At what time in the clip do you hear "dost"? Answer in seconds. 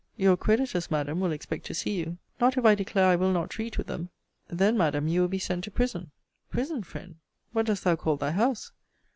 7.67-7.83